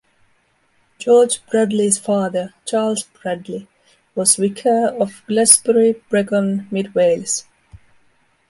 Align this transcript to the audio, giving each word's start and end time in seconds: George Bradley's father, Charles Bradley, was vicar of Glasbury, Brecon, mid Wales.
George 0.97 1.45
Bradley's 1.45 1.99
father, 1.99 2.55
Charles 2.65 3.03
Bradley, 3.03 3.67
was 4.15 4.35
vicar 4.37 4.87
of 4.99 5.21
Glasbury, 5.27 6.01
Brecon, 6.09 6.67
mid 6.71 6.95
Wales. 6.95 7.45